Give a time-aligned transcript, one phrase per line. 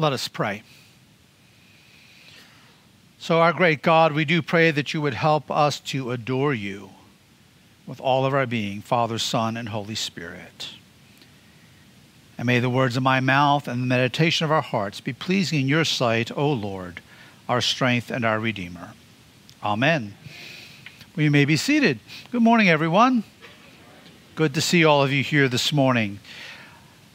[0.00, 0.62] Let us pray.
[3.18, 6.88] So, our great God, we do pray that you would help us to adore you
[7.86, 10.70] with all of our being, Father, Son, and Holy Spirit.
[12.38, 15.60] And may the words of my mouth and the meditation of our hearts be pleasing
[15.60, 17.02] in your sight, O Lord,
[17.46, 18.94] our strength and our Redeemer.
[19.62, 20.14] Amen.
[21.14, 22.00] We may be seated.
[22.32, 23.22] Good morning, everyone.
[24.34, 26.20] Good to see all of you here this morning.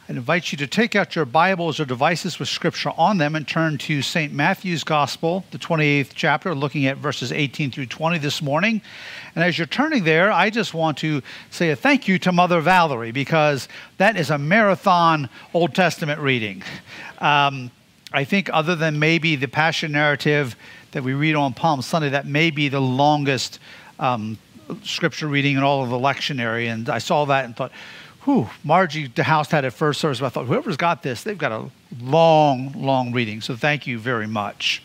[0.08, 3.46] I invite you to take out your Bibles or devices with Scripture on them and
[3.46, 4.32] turn to St.
[4.32, 8.80] Matthew's Gospel, the 28th chapter, looking at verses 18 through 20 this morning.
[9.34, 12.60] And as you're turning there, I just want to say a thank you to Mother
[12.60, 13.66] Valerie because
[13.98, 16.62] that is a marathon Old Testament reading.
[17.18, 17.72] Um,
[18.12, 20.54] I think, other than maybe the Passion narrative
[20.92, 23.58] that we read on Palm Sunday, that may be the longest
[23.98, 24.38] um,
[24.84, 26.72] scripture reading in all of the lectionary.
[26.72, 27.72] And I saw that and thought,
[28.26, 31.52] whew, Margie DeHouse had it first service, but I thought, whoever's got this, they've got
[31.52, 33.40] a long, long reading.
[33.40, 34.82] So thank you very much.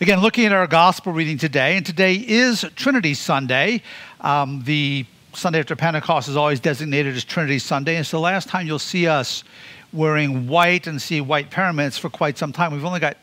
[0.00, 3.82] Again, looking at our gospel reading today, and today is Trinity Sunday.
[4.20, 7.96] Um, the Sunday after Pentecost is always designated as Trinity Sunday.
[7.96, 9.42] It's the last time you'll see us
[9.92, 12.72] wearing white and see white paraments for quite some time.
[12.72, 13.16] We've only got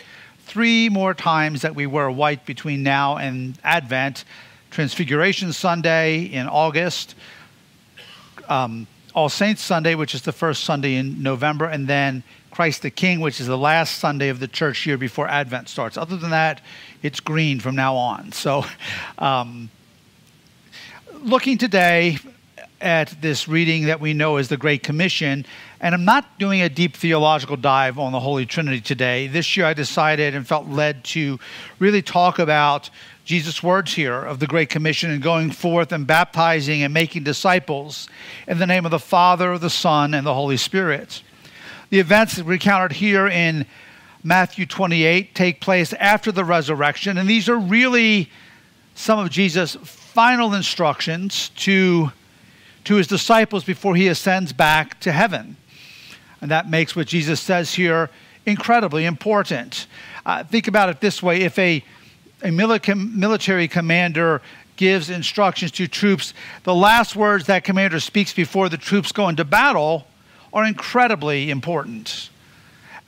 [0.45, 4.25] three more times that we wear white between now and Advent
[4.72, 7.16] Transfiguration Sunday in August,
[8.50, 12.89] um, All Saints Sunday, which is the first Sunday in November, and then Christ the
[12.89, 15.97] King, which is the last Sunday of the church year before Advent starts.
[15.97, 16.61] Other than that,
[17.03, 18.31] it's green from now on.
[18.39, 18.66] So,
[19.17, 19.70] um,
[21.22, 22.17] looking today
[22.81, 25.45] at this reading that we know as the Great Commission,
[25.81, 29.27] and I'm not doing a deep theological dive on the Holy Trinity today.
[29.27, 31.39] This year I decided and felt led to
[31.80, 32.89] really talk about
[33.30, 38.09] Jesus' words here of the Great Commission and going forth and baptizing and making disciples
[38.47, 41.21] in the name of the Father, the Son, and the Holy Spirit.
[41.91, 43.67] The events recounted here in
[44.23, 48.31] Matthew 28 take place after the resurrection, and these are really
[48.95, 52.11] some of Jesus' final instructions to,
[52.86, 55.55] to his disciples before he ascends back to heaven.
[56.42, 58.09] And that makes what Jesus says here
[58.48, 59.86] incredibly important.
[60.25, 61.83] Uh, think about it this way if a
[62.42, 64.42] a military commander
[64.76, 66.33] gives instructions to troops,
[66.64, 70.08] the last words that commander speaks before the troops go into battle
[70.54, 72.30] are incredibly important.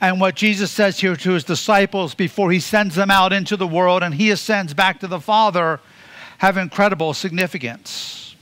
[0.00, 3.66] And what Jesus says here to his disciples before he sends them out into the
[3.66, 5.80] world and he ascends back to the Father
[6.38, 8.34] have incredible significance.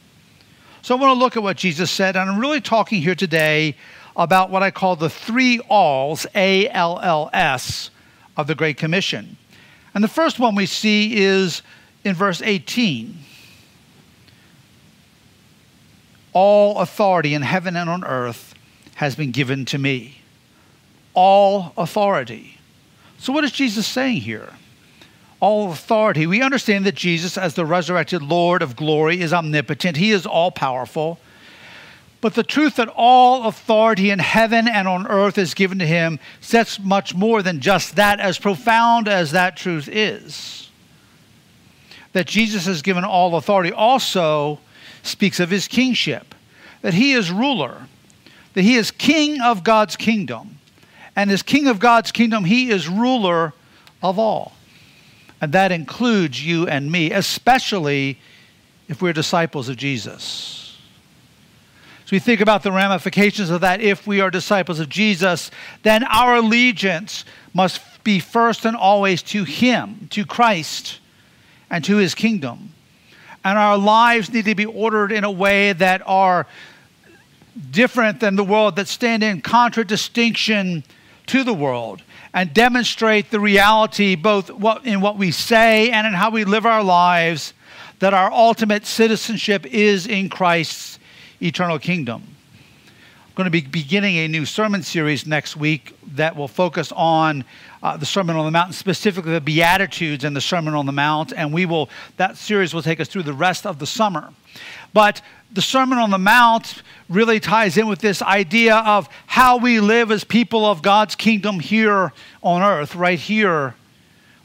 [0.82, 3.76] So I want to look at what Jesus said, and I'm really talking here today
[4.16, 7.90] about what I call the three alls, A L L S,
[8.36, 9.36] of the Great Commission.
[9.94, 11.62] And the first one we see is
[12.04, 13.18] in verse 18.
[16.32, 18.54] All authority in heaven and on earth
[18.96, 20.20] has been given to me.
[21.12, 22.58] All authority.
[23.18, 24.48] So, what is Jesus saying here?
[25.40, 26.26] All authority.
[26.26, 30.50] We understand that Jesus, as the resurrected Lord of glory, is omnipotent, He is all
[30.50, 31.18] powerful.
[32.20, 36.18] But the truth that all authority in heaven and on earth is given to him
[36.40, 40.70] sets much more than just that, as profound as that truth is.
[42.12, 44.58] That Jesus has given all authority also
[45.02, 46.34] speaks of his kingship,
[46.82, 47.86] that he is ruler,
[48.52, 50.58] that he is king of God's kingdom.
[51.16, 53.54] And as king of God's kingdom, he is ruler
[54.02, 54.52] of all.
[55.40, 58.20] And that includes you and me, especially
[58.88, 60.69] if we're disciples of Jesus.
[62.10, 63.80] We think about the ramifications of that.
[63.80, 65.50] If we are disciples of Jesus,
[65.82, 70.98] then our allegiance must be first and always to Him, to Christ,
[71.68, 72.72] and to His kingdom.
[73.44, 76.46] And our lives need to be ordered in a way that are
[77.70, 80.84] different than the world, that stand in contradistinction
[81.26, 84.50] to the world and demonstrate the reality both
[84.84, 87.54] in what we say and in how we live our lives
[88.00, 90.89] that our ultimate citizenship is in Christ's
[91.42, 92.22] eternal kingdom.
[93.30, 97.44] I'm going to be beginning a new sermon series next week that will focus on
[97.82, 101.32] uh, the Sermon on the Mount, specifically the Beatitudes and the Sermon on the Mount,
[101.34, 104.34] and we will that series will take us through the rest of the summer.
[104.92, 105.22] But
[105.52, 110.10] the Sermon on the Mount really ties in with this idea of how we live
[110.10, 112.12] as people of God's kingdom here
[112.42, 113.74] on earth, right here,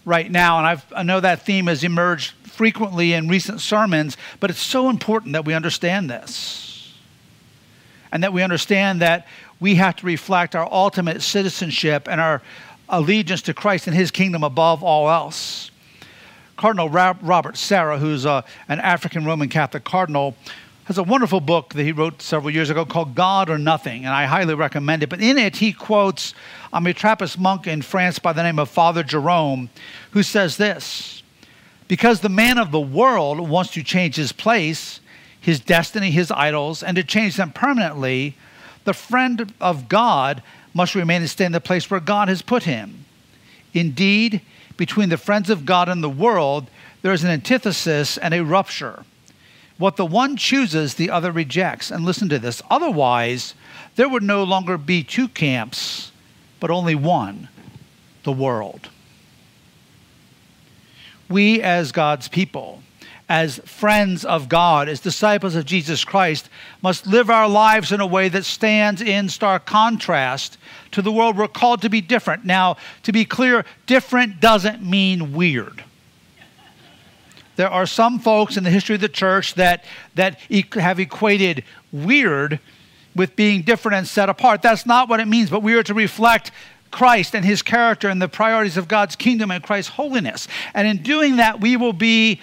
[0.06, 0.60] right now.
[0.60, 4.90] And I've, I know that theme has emerged frequently in recent sermons, but it's so
[4.90, 6.75] important that we understand this
[8.16, 9.28] and that we understand that
[9.60, 12.42] we have to reflect our ultimate citizenship and our
[12.88, 15.70] allegiance to Christ and his kingdom above all else.
[16.56, 20.34] Cardinal Robert Sarah, who's a, an African Roman Catholic cardinal,
[20.86, 24.14] has a wonderful book that he wrote several years ago called God or Nothing, and
[24.14, 25.10] I highly recommend it.
[25.10, 26.34] But in it, he quotes
[26.72, 29.70] a Trappist monk in France by the name of Father Jerome,
[30.12, 31.22] who says this
[31.90, 35.02] Because the man of the world wants to change his place,
[35.46, 38.36] his destiny, his idols, and to change them permanently,
[38.84, 40.42] the friend of God
[40.74, 43.06] must remain and stay in the place where God has put him.
[43.72, 44.42] Indeed,
[44.76, 46.68] between the friends of God and the world,
[47.04, 49.04] there is an antithesis and a rupture.
[49.78, 51.92] What the one chooses, the other rejects.
[51.92, 52.64] And listen to this.
[52.72, 53.54] Otherwise,
[53.98, 56.12] there would no longer be two camps,
[56.60, 57.50] but only one
[58.24, 58.90] the world.
[61.30, 62.82] We, as God's people,
[63.28, 66.50] as friends of God, as disciples of Jesus Christ,
[66.82, 70.58] must live our lives in a way that stands in stark contrast
[70.92, 71.38] to the world.
[71.38, 72.46] We're called to be different.
[72.46, 75.84] Now, to be clear, different doesn't mean weird.
[77.56, 79.86] There are some folks in the history of the church that,
[80.16, 80.40] that
[80.76, 82.60] have equated weird
[83.16, 84.62] with being different and set apart.
[84.62, 86.52] That's not what it means, but we are to reflect
[86.92, 90.48] Christ and his character and the priorities of God's kingdom and Christ's holiness.
[90.74, 92.42] And in doing that, we will be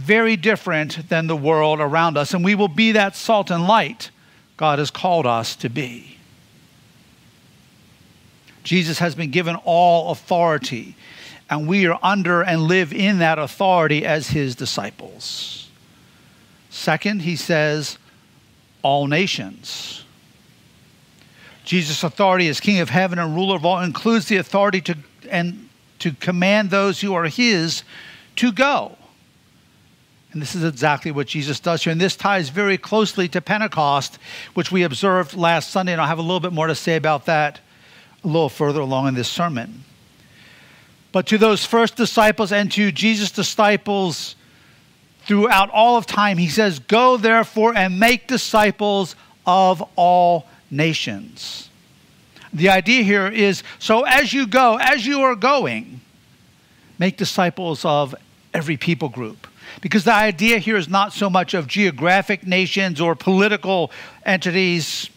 [0.00, 4.10] very different than the world around us, and we will be that salt and light
[4.56, 6.18] God has called us to be.
[8.62, 10.94] Jesus has been given all authority
[11.50, 15.68] and we are under and live in that authority as his disciples.
[16.70, 17.98] Second, he says,
[18.82, 20.04] all nations.
[21.64, 24.96] Jesus' authority as King of heaven and ruler of all includes the authority to,
[25.28, 25.68] and
[25.98, 27.82] to command those who are his
[28.36, 28.96] to go.
[30.32, 31.90] And this is exactly what Jesus does here.
[31.90, 34.18] And this ties very closely to Pentecost,
[34.54, 35.92] which we observed last Sunday.
[35.92, 37.60] And I'll have a little bit more to say about that
[38.22, 39.84] a little further along in this sermon.
[41.12, 44.36] But to those first disciples and to Jesus' disciples
[45.22, 49.16] throughout all of time, he says, Go therefore and make disciples
[49.46, 51.68] of all nations.
[52.52, 56.00] The idea here is so as you go, as you are going,
[56.98, 58.14] make disciples of
[58.52, 59.46] every people group.
[59.80, 63.90] Because the idea here is not so much of geographic nations or political
[64.24, 65.10] entities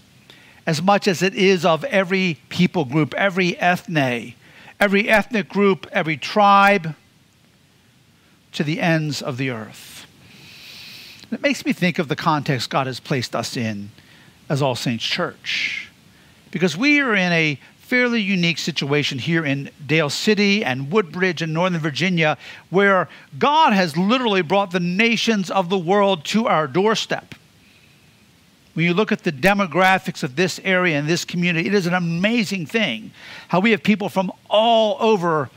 [0.65, 4.33] as much as it is of every people group, every ethne,
[4.79, 6.95] every ethnic group, every tribe,
[8.53, 10.05] to the ends of the earth.
[11.31, 13.89] It makes me think of the context God has placed us in
[14.47, 15.89] as All Saints Church.
[16.51, 17.59] Because we are in a
[17.93, 22.39] fairly unique situation here in Dale City and Woodbridge in Northern Virginia,
[22.71, 23.07] where
[23.37, 27.35] God has literally brought the nations of the world to our doorstep.
[28.73, 31.93] When you look at the demographics of this area and this community, it is an
[31.93, 33.11] amazing thing
[33.49, 35.51] how we have people from all over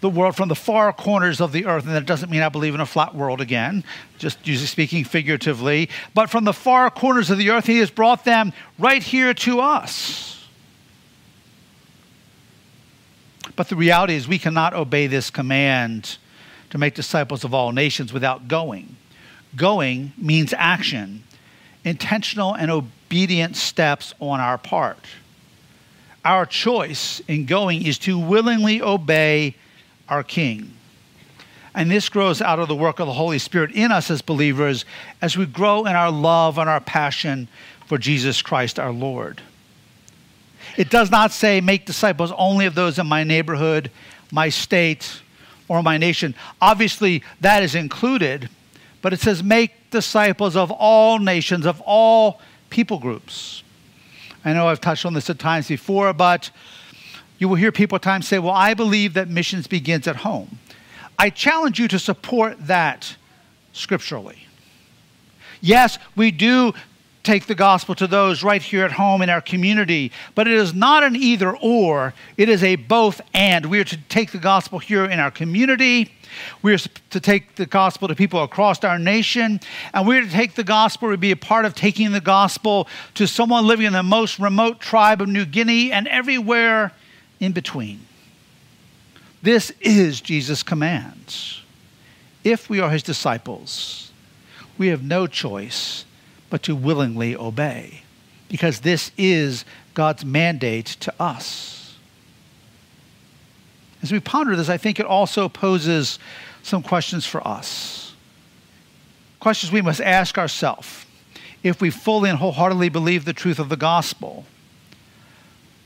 [0.00, 1.86] the world, from the far corners of the earth.
[1.86, 3.82] And that doesn't mean I believe in a flat world again,
[4.16, 5.90] just usually speaking figuratively.
[6.14, 9.58] But from the far corners of the earth, He has brought them right here to
[9.58, 10.39] us.
[13.60, 16.16] But the reality is, we cannot obey this command
[16.70, 18.96] to make disciples of all nations without going.
[19.54, 21.24] Going means action
[21.84, 25.04] intentional and obedient steps on our part.
[26.24, 29.56] Our choice in going is to willingly obey
[30.08, 30.72] our King.
[31.74, 34.86] And this grows out of the work of the Holy Spirit in us as believers
[35.20, 37.46] as we grow in our love and our passion
[37.86, 39.42] for Jesus Christ our Lord.
[40.76, 43.90] It does not say make disciples only of those in my neighborhood,
[44.30, 45.20] my state,
[45.68, 46.34] or my nation.
[46.60, 48.48] Obviously, that is included,
[49.02, 52.40] but it says make disciples of all nations, of all
[52.70, 53.62] people groups.
[54.44, 56.50] I know I've touched on this at times before, but
[57.38, 60.58] you will hear people at times say, Well, I believe that missions begins at home.
[61.18, 63.16] I challenge you to support that
[63.72, 64.46] scripturally.
[65.60, 66.72] Yes, we do
[67.22, 70.12] take the gospel to those right here at home in our community.
[70.34, 73.66] But it is not an either or, it is a both and.
[73.66, 76.12] We are to take the gospel here in our community.
[76.62, 79.60] We are to take the gospel to people across our nation,
[79.92, 83.26] and we're to take the gospel to be a part of taking the gospel to
[83.26, 86.92] someone living in the most remote tribe of New Guinea and everywhere
[87.40, 88.00] in between.
[89.42, 91.62] This is Jesus' commands.
[92.44, 94.12] If we are his disciples,
[94.78, 96.04] we have no choice
[96.50, 98.02] but to willingly obey,
[98.48, 99.64] because this is
[99.94, 101.96] God's mandate to us.
[104.02, 106.18] As we ponder this, I think it also poses
[106.62, 108.14] some questions for us.
[109.38, 111.06] Questions we must ask ourselves
[111.62, 114.44] if we fully and wholeheartedly believe the truth of the gospel.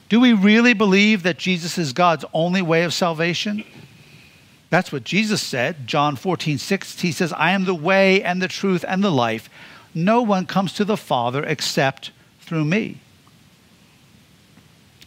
[0.09, 3.65] Do we really believe that Jesus is God's only way of salvation?
[4.71, 7.01] That's what Jesus said, John 14, 6.
[7.01, 9.49] He says, I am the way and the truth and the life.
[9.95, 12.11] No one comes to the Father except
[12.41, 13.01] through me.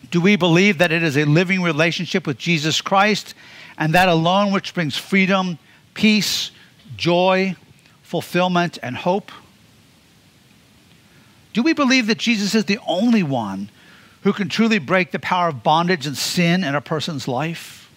[0.10, 3.34] Do we believe that it is a living relationship with Jesus Christ
[3.77, 5.60] and that alone which brings freedom,
[5.94, 6.51] peace,
[6.96, 7.56] joy,
[8.03, 9.32] fulfillment, and hope?
[11.51, 13.70] Do we believe that Jesus is the only one
[14.22, 17.91] who can truly break the power of bondage and sin in a person's life?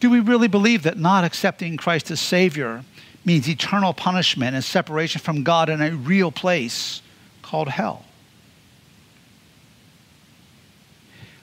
[0.00, 2.84] Do we really believe that not accepting Christ as Savior
[3.28, 7.02] means eternal punishment and separation from God in a real place
[7.42, 8.04] called hell?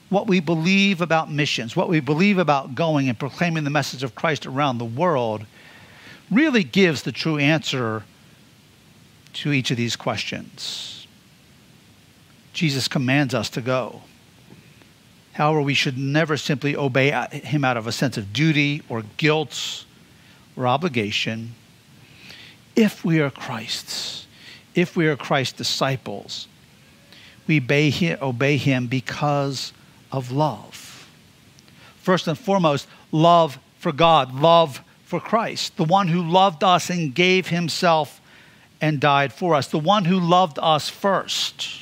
[0.08, 4.16] What we believe about missions, what we believe about going and proclaiming the message of
[4.16, 5.46] Christ around the world,
[6.28, 8.02] really gives the true answer
[9.34, 11.06] to each of these questions.
[12.52, 14.02] Jesus commands us to go.
[15.34, 19.84] However, we should never simply obey him out of a sense of duty or guilt
[20.56, 21.54] or obligation.
[22.76, 24.26] If we are Christ's,
[24.74, 26.46] if we are Christ's disciples,
[27.46, 29.72] we obey him because
[30.12, 31.08] of love.
[31.96, 37.14] First and foremost, love for God, love for Christ, the one who loved us and
[37.14, 38.20] gave himself
[38.80, 41.80] and died for us, the one who loved us first.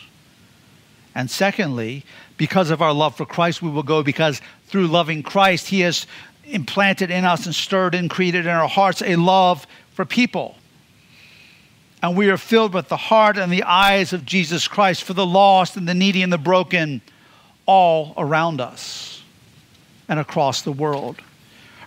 [1.14, 2.04] And secondly,
[2.36, 6.06] because of our love for Christ, we will go because through loving Christ, He has
[6.44, 10.56] implanted in us and stirred and created in our hearts a love for people.
[12.04, 15.24] And we are filled with the heart and the eyes of Jesus Christ for the
[15.24, 17.00] lost and the needy and the broken
[17.64, 19.22] all around us
[20.06, 21.16] and across the world.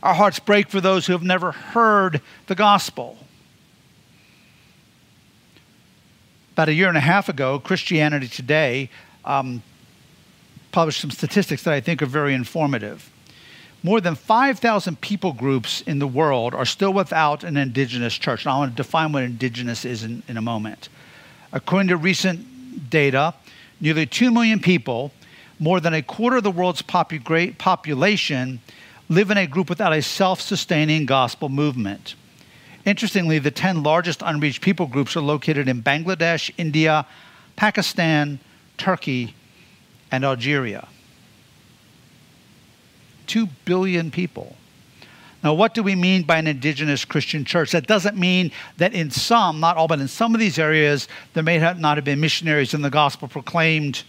[0.01, 3.15] Our hearts break for those who have never heard the gospel.
[6.53, 8.89] About a year and a half ago, Christianity Today
[9.23, 9.61] um,
[10.71, 13.07] published some statistics that I think are very informative.
[13.83, 18.45] More than 5,000 people groups in the world are still without an indigenous church.
[18.45, 20.89] And I want to define what indigenous is in, in a moment.
[21.53, 23.33] According to recent data,
[23.79, 25.11] nearly 2 million people,
[25.59, 28.59] more than a quarter of the world's popu- population,
[29.09, 32.15] live in a group without a self sustaining gospel movement.
[32.85, 37.05] Interestingly, the 10 largest unreached people groups are located in Bangladesh, India,
[37.55, 38.39] Pakistan,
[38.77, 39.33] Turkey,
[40.11, 40.87] and Algeria.
[43.27, 44.55] Two billion people.
[45.43, 47.71] Now, what do we mean by an indigenous Christian church?
[47.71, 51.43] That doesn't mean that in some, not all, but in some of these areas, there
[51.43, 54.03] may not have been missionaries in the gospel proclaimed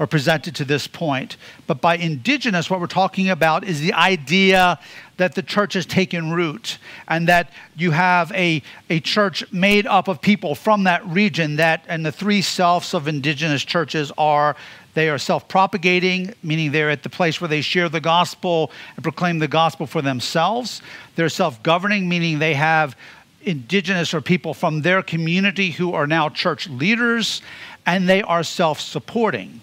[0.00, 1.36] or presented to this point.
[1.66, 4.78] But by indigenous, what we're talking about is the idea
[5.18, 10.08] that the church has taken root and that you have a, a church made up
[10.08, 14.56] of people from that region that and the three selves of indigenous churches are
[14.94, 19.38] they are self-propagating meaning they're at the place where they share the gospel and proclaim
[19.38, 20.82] the gospel for themselves.
[21.16, 22.96] They're self-governing meaning they have
[23.42, 27.40] indigenous or people from their community who are now church leaders
[27.86, 29.60] and they are self-supporting.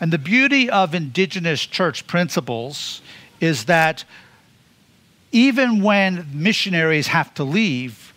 [0.00, 3.02] And the beauty of indigenous church principles
[3.40, 4.04] is that
[5.32, 8.09] even when missionaries have to leave,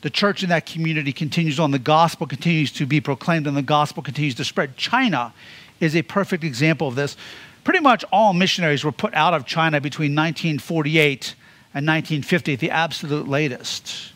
[0.00, 1.70] the church in that community continues on.
[1.70, 4.76] The gospel continues to be proclaimed and the gospel continues to spread.
[4.76, 5.32] China
[5.80, 7.16] is a perfect example of this.
[7.64, 11.34] Pretty much all missionaries were put out of China between 1948
[11.74, 14.12] and 1950, the absolute latest.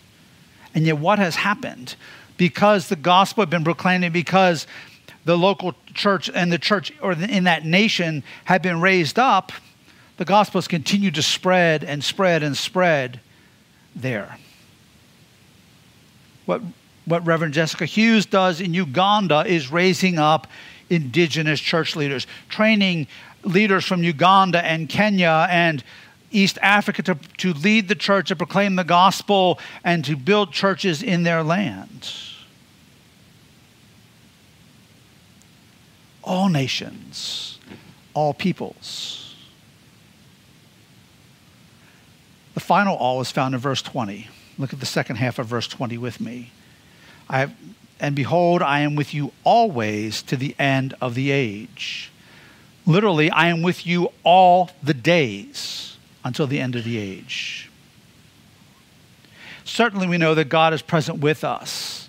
[0.74, 1.96] And yet, what has happened?
[2.36, 4.66] Because the gospel had been proclaimed and because
[5.24, 9.52] the local church and the church or in that nation had been raised up,
[10.16, 13.20] the gospel has continued to spread and spread and spread
[13.94, 14.38] there.
[16.46, 16.62] What,
[17.04, 20.46] what Reverend Jessica Hughes does in Uganda is raising up
[20.90, 23.06] indigenous church leaders, training
[23.44, 25.82] leaders from Uganda and Kenya and
[26.30, 31.02] East Africa to, to lead the church, to proclaim the gospel, and to build churches
[31.02, 32.32] in their lands.
[36.22, 37.58] all nations,
[38.14, 39.34] all peoples.
[42.54, 44.28] The final all is found in verse 20.
[44.62, 46.52] Look at the second half of verse 20 with me.
[47.28, 47.52] I
[48.00, 52.11] and behold, I am with you always to the end of the age.
[52.87, 57.71] Literally, I am with you all the days until the end of the age.
[59.62, 62.02] Certainly, we know that God is present with us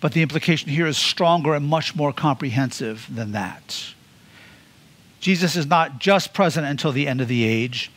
[0.00, 3.86] but the implication here is stronger and much more comprehensive than that.
[5.20, 7.90] Jesus is not just present until the end of the age.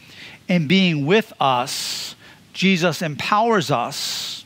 [0.47, 2.15] In being with us,
[2.59, 4.43] Jesus empowers us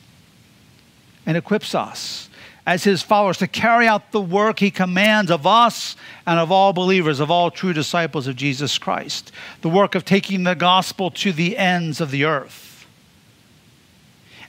[1.26, 2.30] and equips us
[2.64, 5.96] as his followers to carry out the work he commands of us
[6.28, 9.32] and of all believers, of all true disciples of Jesus Christ.
[9.62, 12.86] The work of taking the gospel to the ends of the earth.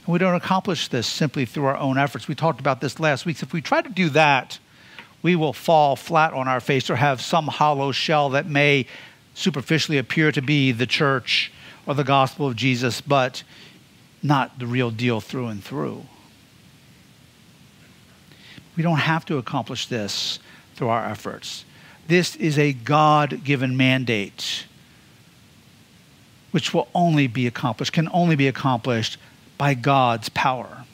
[0.04, 2.28] And we don't accomplish this simply through our own efforts.
[2.28, 3.42] We talked about this last week.
[3.42, 4.58] If we try to do that,
[5.22, 8.84] we will fall flat on our face or have some hollow shell that may
[9.32, 11.50] superficially appear to be the church
[11.86, 13.42] or the gospel of Jesus, but
[14.22, 16.04] not the real deal through and through.
[18.76, 20.38] We don't have to accomplish this
[20.74, 21.64] through our efforts.
[22.08, 24.66] This is a God given mandate
[26.50, 29.18] which will only be accomplished, can only be accomplished
[29.58, 30.84] by God's power.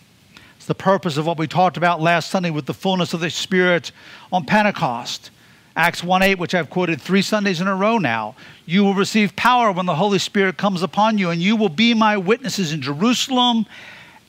[0.57, 3.29] It's the purpose of what we talked about last Sunday with the fullness of the
[3.29, 3.93] Spirit
[4.33, 5.31] on Pentecost.
[5.77, 8.35] Acts 1 8, which I've quoted three Sundays in a row now.
[8.67, 11.95] You will receive power when the Holy Spirit comes upon you, and you will be
[11.95, 13.67] my witnesses in Jerusalem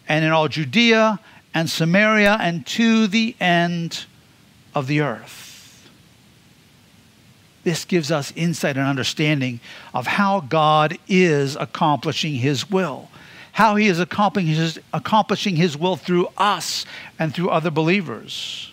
[0.07, 1.19] and in all Judea
[1.53, 4.05] and Samaria and to the end
[4.75, 5.89] of the earth.
[7.63, 9.59] This gives us insight and understanding
[9.93, 13.09] of how God is accomplishing his will,
[13.51, 16.85] how he is accomplishing his, accomplishing his will through us
[17.19, 18.70] and through other believers.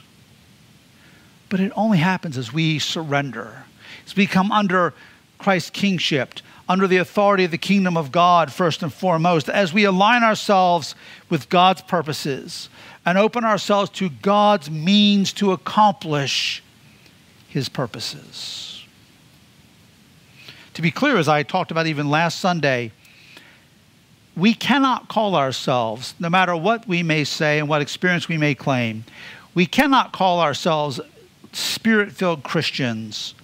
[1.48, 3.64] But it only happens as we surrender,
[4.06, 4.94] as we come under
[5.38, 6.34] Christ's kingship,
[6.68, 10.94] under the authority of the kingdom of God, first and foremost, as we align ourselves
[11.30, 12.68] with God's purposes
[13.06, 16.62] and open ourselves to God's means to accomplish
[17.48, 18.84] his purposes.
[20.74, 22.92] To be clear, as I talked about even last Sunday,
[24.36, 28.54] we cannot call ourselves, no matter what we may say and what experience we may
[28.54, 29.04] claim,
[29.54, 31.00] we cannot call ourselves
[31.52, 33.34] spirit filled Christians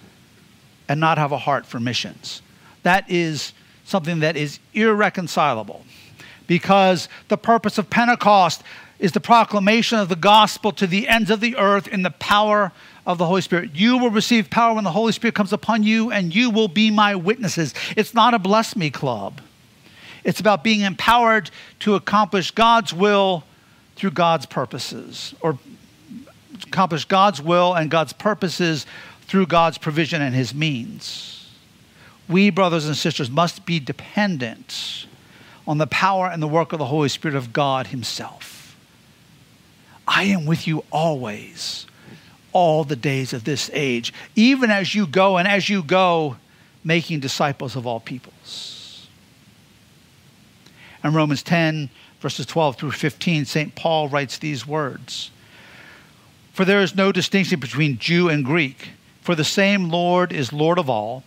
[0.87, 2.41] and not have a heart for missions.
[2.83, 5.85] That is something that is irreconcilable
[6.47, 8.63] because the purpose of Pentecost
[8.99, 12.71] is the proclamation of the gospel to the ends of the earth in the power
[13.05, 13.71] of the Holy Spirit.
[13.73, 16.89] You will receive power when the Holy Spirit comes upon you, and you will be
[16.91, 17.73] my witnesses.
[17.95, 19.41] It's not a bless me club,
[20.23, 23.43] it's about being empowered to accomplish God's will
[23.95, 25.57] through God's purposes, or
[26.63, 28.85] accomplish God's will and God's purposes
[29.21, 31.49] through God's provision and his means.
[32.27, 35.05] We, brothers and sisters, must be dependent
[35.67, 38.75] on the power and the work of the Holy Spirit of God himself.
[40.07, 41.85] I am with you always,
[42.51, 46.37] all the days of this age, even as you go and as you go,
[46.83, 49.07] making disciples of all peoples.
[51.03, 51.89] In Romans 10,
[52.19, 53.75] verses 12 through 15, St.
[53.75, 55.31] Paul writes these words
[56.55, 60.79] for there is no distinction between Jew and Greek, for the same Lord is Lord
[60.79, 61.25] of all,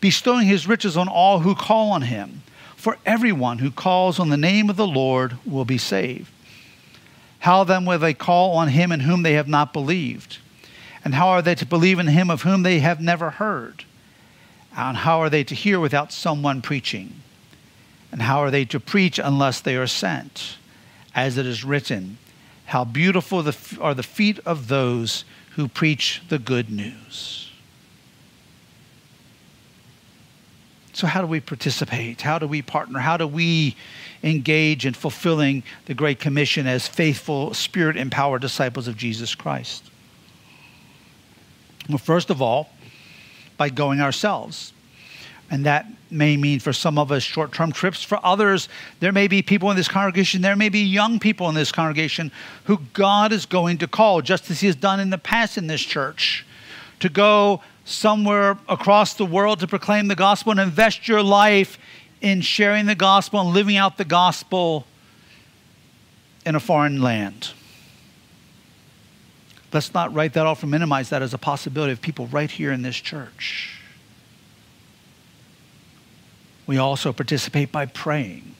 [0.00, 2.42] bestowing his riches on all who call on him.
[2.76, 6.30] For everyone who calls on the name of the Lord will be saved.
[7.40, 10.38] How then will they call on him in whom they have not believed?
[11.04, 13.84] And how are they to believe in him of whom they have never heard?
[14.76, 17.14] And how are they to hear without someone preaching?
[18.12, 20.56] And how are they to preach unless they are sent?
[21.16, 22.18] As it is written,
[22.68, 23.38] how beautiful
[23.80, 27.50] are the feet of those who preach the good news.
[30.92, 32.20] So, how do we participate?
[32.20, 32.98] How do we partner?
[32.98, 33.74] How do we
[34.22, 39.90] engage in fulfilling the Great Commission as faithful, spirit empowered disciples of Jesus Christ?
[41.88, 42.68] Well, first of all,
[43.56, 44.74] by going ourselves.
[45.50, 48.02] And that may mean for some of us short term trips.
[48.02, 48.68] For others,
[49.00, 52.30] there may be people in this congregation, there may be young people in this congregation
[52.64, 55.66] who God is going to call, just as He has done in the past in
[55.66, 56.44] this church,
[57.00, 61.78] to go somewhere across the world to proclaim the gospel and invest your life
[62.20, 64.86] in sharing the gospel and living out the gospel
[66.44, 67.50] in a foreign land.
[69.72, 72.72] Let's not write that off or minimize that as a possibility of people right here
[72.72, 73.77] in this church.
[76.68, 78.54] We also participate by praying,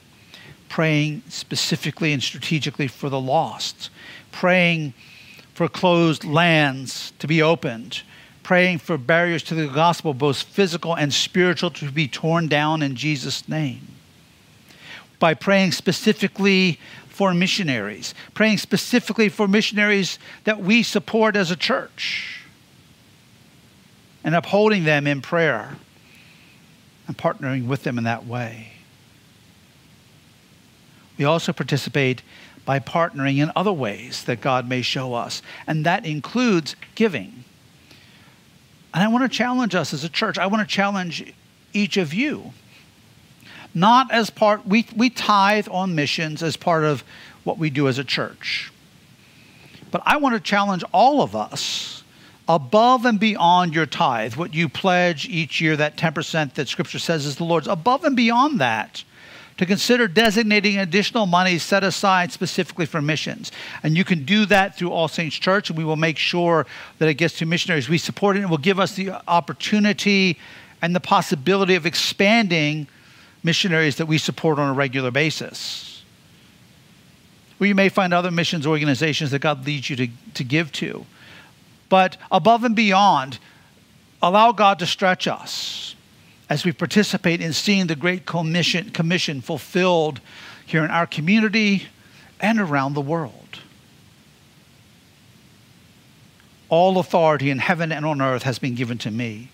[0.70, 3.90] praying specifically and strategically for the lost,
[4.32, 4.94] praying
[5.52, 8.00] for closed lands to be opened,
[8.42, 12.96] praying for barriers to the gospel, both physical and spiritual, to be torn down in
[12.96, 13.86] Jesus' name.
[15.18, 22.42] By praying specifically for missionaries, praying specifically for missionaries that we support as a church,
[24.24, 25.76] and upholding them in prayer
[27.08, 28.68] and partnering with them in that way.
[31.16, 32.22] We also participate
[32.64, 37.44] by partnering in other ways that God may show us, and that includes giving.
[38.94, 40.38] And I want to challenge us as a church.
[40.38, 41.32] I want to challenge
[41.72, 42.52] each of you.
[43.74, 47.02] Not as part, we, we tithe on missions as part of
[47.44, 48.70] what we do as a church.
[49.90, 51.97] But I want to challenge all of us
[52.48, 57.26] above and beyond your tithe, what you pledge each year, that 10% that Scripture says
[57.26, 59.04] is the Lord's, above and beyond that,
[59.58, 63.52] to consider designating additional money set aside specifically for missions.
[63.82, 66.66] And you can do that through All Saints Church, and we will make sure
[66.98, 67.88] that it gets to missionaries.
[67.88, 70.38] We support it, and it will give us the opportunity
[70.80, 72.86] and the possibility of expanding
[73.42, 76.04] missionaries that we support on a regular basis.
[77.60, 81.04] Or you may find other missions organizations that God leads you to, to give to.
[81.88, 83.38] But above and beyond,
[84.22, 85.94] allow God to stretch us
[86.50, 90.20] as we participate in seeing the Great Commission, commission fulfilled
[90.64, 91.86] here in our community
[92.40, 93.60] and around the world.
[96.68, 99.50] All authority in heaven and on earth has been given to me.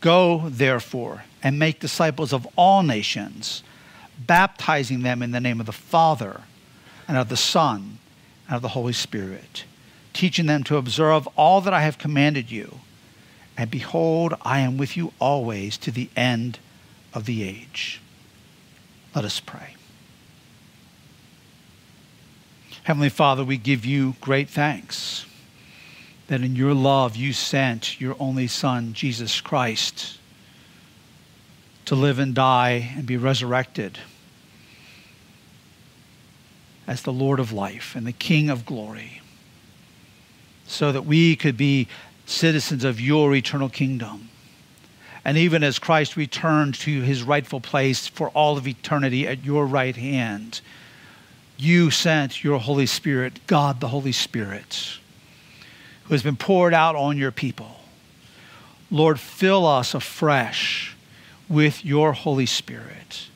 [0.00, 3.62] Go, therefore, and make disciples of all nations,
[4.18, 6.42] baptizing them in the name of the Father
[7.08, 7.98] and of the Son
[8.46, 9.64] and of the Holy Spirit,
[10.12, 12.80] teaching them to observe all that I have commanded you
[13.60, 16.58] and behold, I am with you always to the end
[17.12, 18.00] of the age.
[19.14, 19.74] Let us pray.
[22.84, 25.26] Heavenly Father, we give you great thanks
[26.28, 30.16] that in your love you sent your only Son, Jesus Christ,
[31.84, 33.98] to live and die and be resurrected
[36.86, 39.20] as the Lord of life and the King of glory,
[40.70, 41.88] so that we could be
[42.26, 44.28] citizens of your eternal kingdom.
[45.24, 49.66] And even as Christ returned to his rightful place for all of eternity at your
[49.66, 50.60] right hand,
[51.58, 54.98] you sent your Holy Spirit, God the Holy Spirit,
[56.04, 57.80] who has been poured out on your people.
[58.90, 60.96] Lord, fill us afresh
[61.48, 63.26] with your Holy Spirit.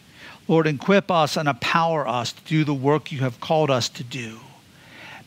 [0.47, 4.05] Lord, equip us and empower us to do the work you have called us to
[4.05, 4.39] do.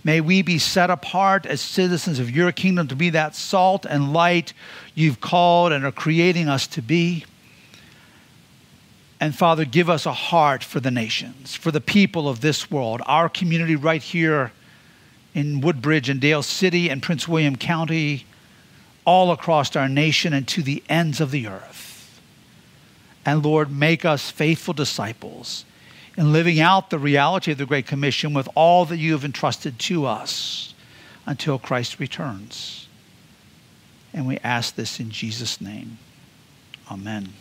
[0.07, 4.13] May we be set apart as citizens of your kingdom to be that salt and
[4.13, 4.53] light
[4.95, 7.25] you've called and are creating us to be.
[9.19, 13.01] And Father, give us a heart for the nations, for the people of this world,
[13.05, 14.53] our community right here
[15.33, 18.25] in Woodbridge and Dale City and Prince William County,
[19.03, 22.21] all across our nation and to the ends of the earth.
[23.25, 25.65] And Lord, make us faithful disciples
[26.17, 29.77] in living out the reality of the Great Commission with all that you have entrusted
[29.77, 30.73] to us
[31.27, 32.87] until Christ returns.
[34.13, 35.99] And we ask this in Jesus' name.
[36.91, 37.33] Amen.